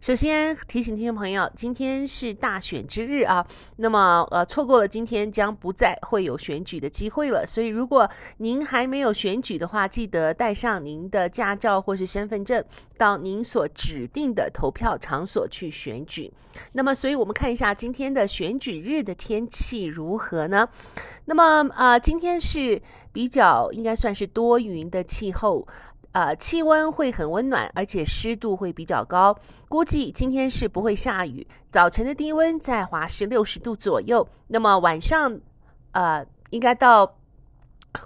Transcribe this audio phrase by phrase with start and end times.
[0.00, 3.46] 首先提醒听众朋友，今天是大选之日啊，
[3.76, 7.44] 那么呃错过了今天将不再会有选举的机会了。
[7.44, 12.64] 所以如果您还没有选举的话，记得带上您的驾照或是身份证，
[12.96, 16.32] 到您所指定的投票场所去选举。
[16.72, 20.66] 那么，所以我们看一下今天的选举日的天气如何呢？
[21.26, 22.80] 那么呃，今天是
[23.12, 25.68] 比较应该算是多云的气候。
[26.12, 29.36] 呃，气温会很温暖，而且湿度会比较高。
[29.68, 31.46] 估计今天是不会下雨。
[31.68, 34.26] 早晨的低温在华氏六十度左右。
[34.48, 35.38] 那么晚上，
[35.92, 37.14] 呃，应该到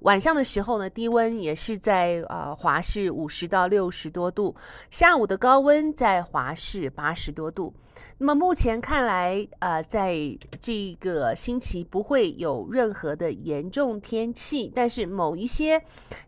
[0.00, 4.54] 晚上的时候呢，低温也是在呃华氏五十到六十多度。
[4.90, 7.72] 下午的高温在华氏八十多度。
[8.20, 10.16] 那么目前看来，呃，在
[10.60, 15.80] 这个星期不会有任何的严重天气，但是某一些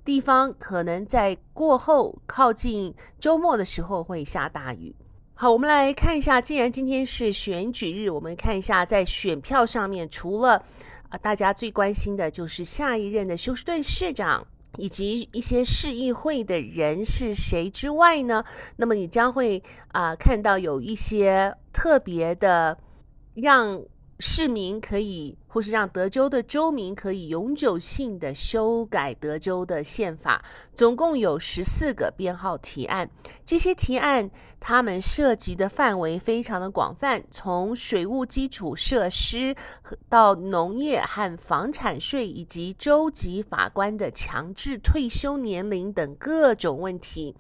[0.05, 4.95] 地方可能在过后靠近周末的时候会下大雨。
[5.35, 10.63] 好，我们来看一下，既然今天是选举日，我们看一下在选票上面，除了
[11.11, 14.47] 啊、大家最关心的就是下一任的休斯顿市长。
[14.79, 18.43] 以及一些市议会的人是谁之外呢？
[18.77, 22.79] 那么你将会啊、看到有一些特别的，
[23.35, 23.83] 让
[24.21, 33.11] 市民可以，或是让德州的州民可以永久性的修改德州的宪法，总共有十四个编号提案。
[33.47, 39.57] 这些提案，他们涉及的范围非常的广泛，从水务基础设施
[40.11, 47.35] 到农业和房产税，以及州级法官的强制退休年龄等各种问题。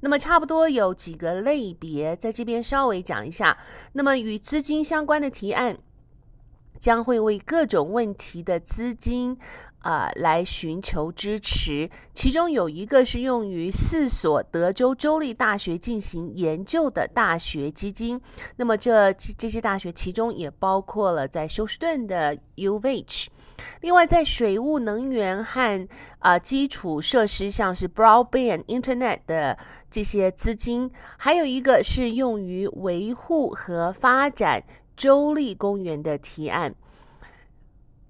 [0.00, 3.56] 那么，差不多有几个类别，在这边稍微讲一下。
[3.92, 5.78] 那么，与资金相关的提案。
[6.80, 9.38] 将会为各种问题的资金
[9.80, 18.20] 啊、来寻求支持，其中有一个是用于四所德州州立大学进行研究的大学基金。
[18.56, 23.30] 那么这这些大学其中也包括了在休斯顿的 U of H。
[23.82, 25.88] 另外，在水务、能源和
[26.18, 29.56] 啊、基础设施，像是 Broadband Internet 的
[29.88, 34.64] 这些资金，还有一个是用于维护和发展。
[34.96, 36.74] 州立公园的提案，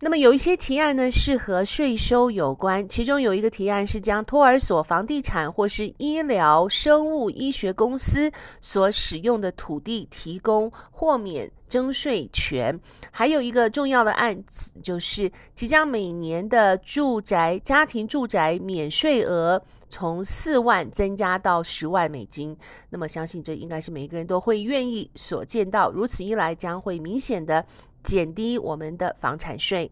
[0.01, 8.31] 那么有一些提案呢是和税收有关，其中有一个提案是将托儿所、房地产或是医疗、生物医学公司
[8.61, 12.79] 所使用的土地提供豁免征税权，
[13.11, 19.63] 还有一个重要的案子就是即将每年的住宅家庭住宅免税额。
[19.89, 22.57] 从四万增加到十万美金，
[22.91, 25.93] 那么相信这应该是每个人都会愿意所见到。
[25.93, 27.65] 如此一来，将会明显的
[28.07, 29.91] 减低我们的房产税。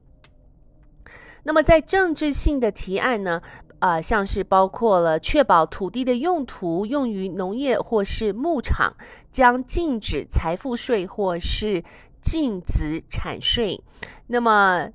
[1.43, 3.43] 那么在政治性的提案呢，
[3.81, 8.95] 呃，像是包括了确保土地的用途用于农业或是牧场，
[9.31, 11.85] 将禁止财富税或是
[12.23, 13.83] 净资产税。
[14.29, 14.89] 那么。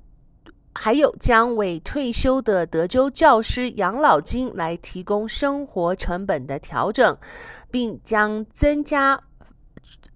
[0.72, 7.18] 还有将为退休的德州教师养老金来提供生活成本的调整，
[7.72, 9.20] 并将增加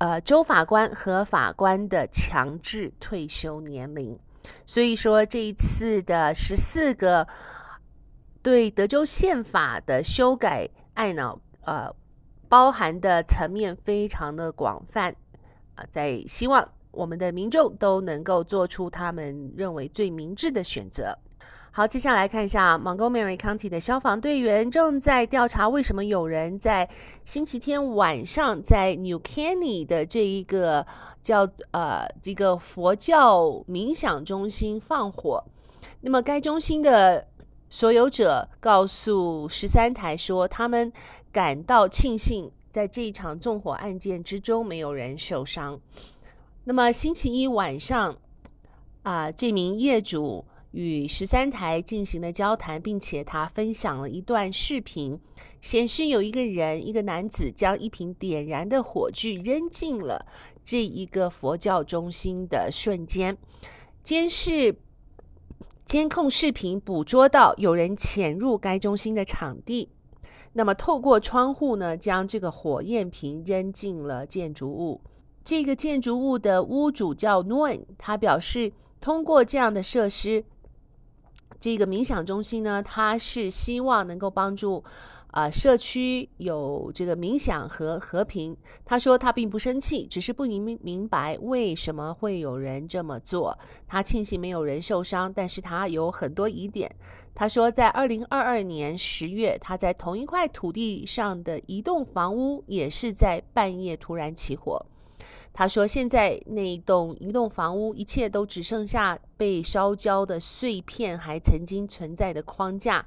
[0.04, 4.18] 呃州法官和法官的强制退休年龄。
[4.66, 7.26] 所以说，这一次的十四个
[8.42, 11.90] 对德州宪法的修改案呢，呃，
[12.50, 15.16] 包含的层面非常的广泛
[15.74, 16.68] 啊，在希望。
[16.90, 21.18] 我们的民众都能够做出他们认为最明智的选择。
[21.76, 26.88] 好，接下来看一下 Montgomery County 的消防队员正在调查为什么有人在
[27.24, 30.86] 星期天晚上在 New Caney 的这一个
[31.20, 31.40] 叫
[31.72, 35.44] 呃这个佛教冥想中心放火。
[36.02, 37.26] 那么该中心的
[37.68, 40.92] 所有者告诉十三台说，他们
[41.32, 45.80] 感到庆幸，在这一场纵火案件之中没有人受伤。
[46.62, 48.16] 那么星期一晚上，
[49.02, 50.44] 啊，这名业主
[50.74, 55.16] 与十三台进行了交谈，并且他分享了一段视频，
[55.60, 60.26] 显示有一个人，一个男子将一瓶点燃的火炬扔进了
[60.64, 63.38] 这一个佛教中心的瞬间。
[64.02, 64.76] 监视
[65.84, 69.90] 监控视频捕捉到有人潜入该中心的场地，
[70.54, 75.00] 那么透过窗户呢，将这个火焰瓶扔进了建筑物。
[75.44, 80.44] 这个建筑物的屋主叫 Noon，他表示，通过这样的设施，
[81.64, 84.84] 这个冥想中心呢，它是希望能够帮助
[85.28, 88.54] 啊、社区有这个冥想和和平。
[88.84, 93.58] 他说他并不生气，只是不明明白为什么会有人这么做。
[93.88, 96.94] 他庆幸没有人受伤，但是他有很多疑点。
[97.34, 104.84] 他说，在二零二二年十月，他在同一块土地上的一栋房屋也是在半夜突然起火。
[105.56, 113.06] 他说：“现在那一栋一栋房屋，一切都只剩下被烧焦的碎片，还曾经存在的框架。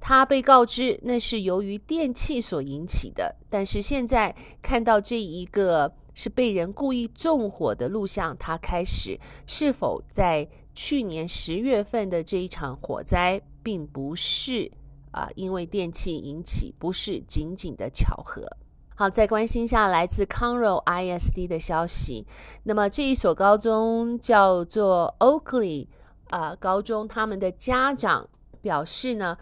[0.00, 14.72] 他被告知那是由于电器所引起的，但是现在看到这一个是被人故意纵火的录像，他开始是否在去年十月份的这一场火灾，并不是
[15.10, 18.48] 啊、因为电器引起，不是仅仅的巧合。”
[18.96, 22.24] 好，再关心一下来自 Conroe ISD 的消息。
[22.62, 25.88] 那么这一所高中叫做 Oakley
[26.30, 28.28] 啊、高中，他们的家长
[28.62, 29.36] 表示呢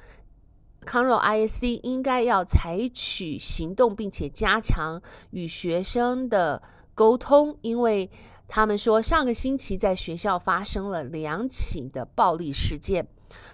[0.87, 5.02] ，Conroe ISD 应该要采取行动，并且加强
[5.32, 6.62] 与学生的
[6.94, 8.10] 沟通，因为
[8.48, 13.06] 他们说上个星期在学校发生了两起的暴力事件。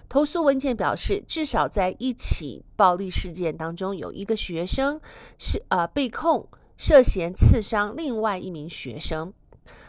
[0.07, 4.99] 投诉文件表示，至少在一起暴力事件当中，有一个学生
[5.37, 6.47] 是呃被控
[6.77, 9.33] 涉嫌刺伤另外一名学生。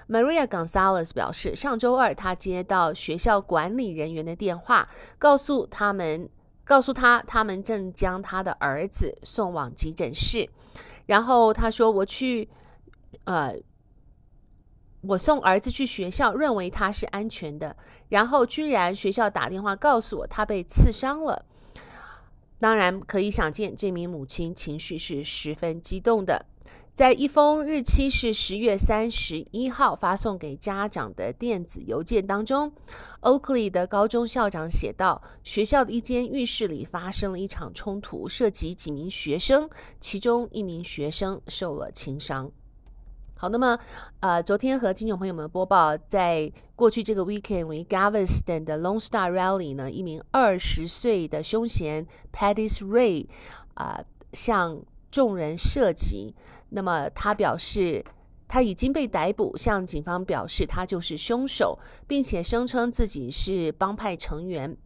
[0.09, 4.89] Maria Gonzalez 表示，上周二他接到学校管理人员的电话，
[5.19, 6.29] 告诉他们，
[6.65, 10.49] 告诉他他们正将他的儿子送往急诊室。
[11.07, 12.49] 然后他说：“我去，
[13.25, 13.55] 呃。”
[15.03, 17.75] 我送儿子去学校，认为他是安全的，
[18.11, 21.47] 然后居然学校打电话告诉我他被刺伤了。
[22.59, 26.45] 当然可以想见，这名母亲情绪是十分激动的。
[26.93, 32.71] 在一封日期是十月三十一号发送给家长的电子邮件当中
[33.23, 42.51] ，Oakley 的高中校长写道：学校的一间浴室里发生了一场冲突，涉及几名学生，其中一名学生受了轻伤。
[43.41, 43.79] 好，那么，
[44.21, 53.27] 呃，昨天和听众朋友们播报，在过去这个 weekend，为 Galveston 的 Lone Star Rally 呢，一名二十岁的凶嫌 Patis Ray
[53.73, 54.05] 啊、
[54.35, 56.35] 向众人射击。
[56.69, 58.05] 那么他表示
[58.47, 64.77] 他已经被逮捕，向警方表示他就是凶手，并且声称自己是帮派成员。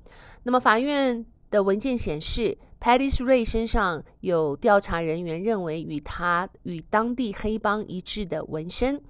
[0.45, 2.56] 那么法院的文件显示。
[2.85, 9.01] Patis Ray 身上有调查人员认为与他与当地黑帮一致的纹身。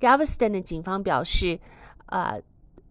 [0.00, 1.60] Galveston 的警方表示，
[2.06, 2.42] 呃，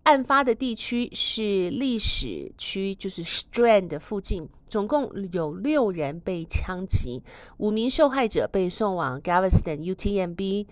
[0.03, 7.21] 案发的地区是历史区，就是 Strand 附近，总共有六人被枪击，
[7.57, 10.67] 五名受害者被送往 Galveston UTMB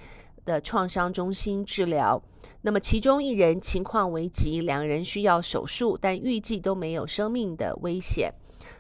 [0.46, 2.24] 的创伤中心治疗。
[2.62, 8.34] 那么其中一人情况危急，两人需要手术，但预计都没有生命的危险。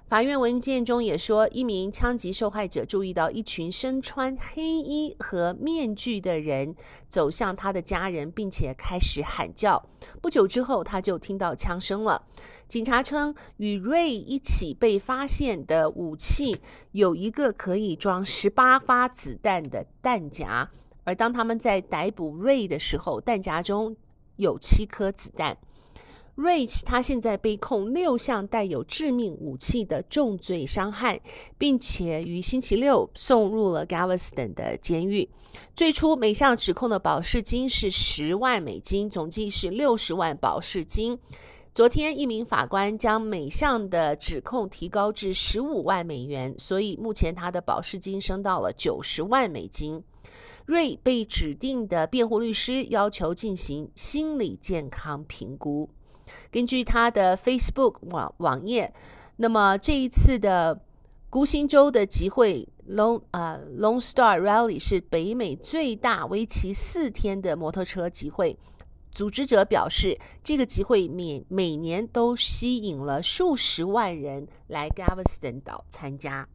[0.07, 6.73] 法院文件中也说，一名枪击受害者注意到一群身穿黑衣和面具的人
[7.09, 9.85] 走向他的家人，并且开始喊叫。
[10.21, 12.23] 不久之后，他就听到枪声了。
[12.69, 16.61] 警察称，与 Ray 一起被发现的武器
[16.93, 20.69] 有一个可以装十八发子弹的弹夹，
[21.03, 23.97] 而当他们在逮捕 Ray 的时候，弹夹中
[24.37, 25.57] 有七颗子弹。
[26.37, 31.19] Ray 他现在被控六项带有致命武器的重罪伤害，
[31.57, 35.27] 并且于星期六送入了 Galveston 的监狱。
[35.75, 41.17] 最初每项指控的保释金是十万美金，总计是六十万保释金。
[41.73, 50.03] 昨天一名法官将每项的指控提高至十五万美元，所以目前他的保释金升到了九十万美金。
[50.67, 55.89] 瑞被指定的辩护律师要求进行心理健康评估。
[56.51, 58.93] 根据他的 Facebook 网网页，
[59.37, 60.81] 那么这一次的
[61.29, 68.57] 孤星洲的集会 Lone 呃 Lone Star Rally 是北美最大、为期四天的摩托车集会。
[69.11, 76.47] 组织者表示，这个集会每每年都吸引了数十万人来 Galveston 岛参加。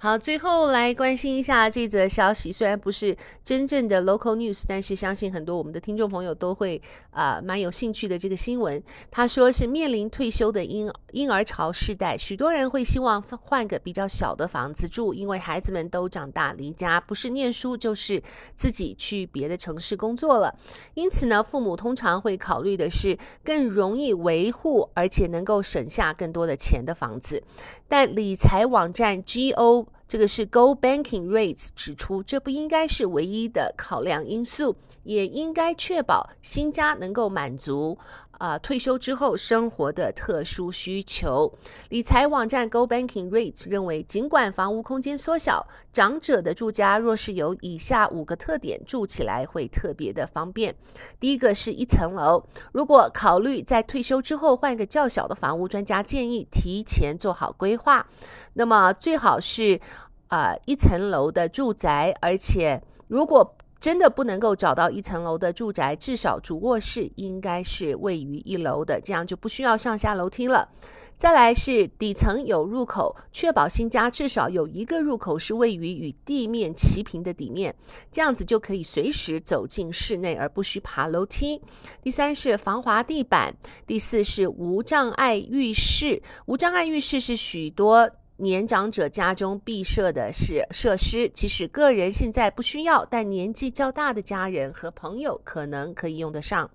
[0.00, 2.52] 好，最后来关心一下这则消息。
[2.52, 8.80] 虽然不是真正的 local news，但是相信很多我们的听众朋友都会啊、蛮有兴趣的这个新闻。
[9.10, 18.22] 他说是面临退休的婴婴儿潮世代，许多人会希望换个比较小的房子住，因为孩子们都长大离家，不是念书就是
[18.54, 20.54] 自己去别的城市工作了。
[20.94, 27.42] 因此呢，父母通常会考虑的是更容易维护，而且能够省下更多的钱的房子。
[27.88, 37.98] 但理财网站 GO 这个是 Go Banking Rates 指出，这不应该是唯一的考量因素，也应该确保新家能够满足。
[38.38, 41.52] 啊、退休之后生活的特殊需求，
[41.88, 50.72] 理财网站 Go Banking Rates 认为，尽管房屋空间缩小，长者的住家若是有以下五个特点，住起来会特别的方便。
[51.18, 58.06] 第一个是一层楼，如果考虑在退休之后换一个较小的房屋，专家建议提前做好规划。
[58.54, 59.80] 那么最好是
[60.28, 70.68] 啊、呃、一层楼的住宅，而且如果真的不能够找到一层楼的住宅，至少主卧室应该是位于一楼的，这样就不需要上下楼梯了。
[71.16, 77.74] 再来是底层有入口，确保新家至少有一个入口是位于与地面齐平的底面，
[78.12, 81.60] 这样子就可以随时走进室内而不需爬楼梯。
[82.00, 83.52] 第三是防滑地板，
[83.84, 86.22] 第四是无障碍浴室。
[86.46, 88.08] 无障碍浴室是许多
[88.40, 96.70] 年长者家中必设的是设施，即使个人现在不需要，但年纪较大的家人和朋友可能可以用得上。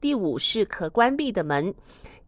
[0.00, 1.74] 第五是可关闭的门。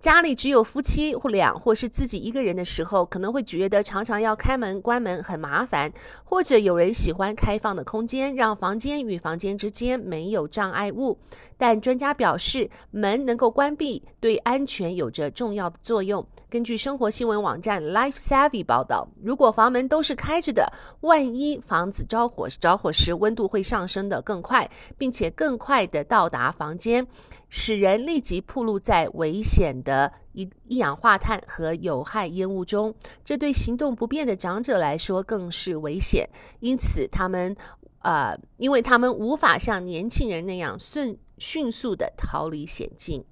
[0.02, 5.92] 家里只有夫妻或两，或是自己一个人的时候，可能会觉得常常要开门关门很麻烦，
[6.24, 11.16] 或者有人喜欢开放的空间，让房间与房间之间没有障碍物。
[11.56, 16.26] 但专家表示，门能够关闭，对安全有着重要的作用。
[16.50, 20.66] 根据生活新闻网站 Life Savvy 报道，如果房门都是开着的，
[21.02, 24.68] 万一房子着火，着火时温度会上升得更快，
[24.98, 27.06] 并且更快地到达房间，
[27.54, 32.94] 使人立即暴露在危险的一一氧化碳和有害烟雾中。
[33.22, 36.26] 这对行动不便的长者来说更是危险，
[36.60, 37.54] 因此他们，
[37.98, 43.22] 呃，因为他们无法像年轻人那样迅迅速地逃离险境。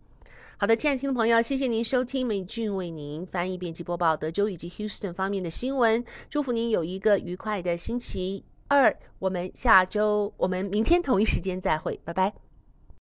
[0.58, 6.04] 好的，亲爱的听众朋友，谢谢您收听美俊为您翻译、编辑、播报德州以及 Houston 方面的新闻。
[6.28, 8.94] 祝福您有一个愉快的星期二。
[9.18, 12.49] 我们下周，我们明天同一时间再会，拜拜。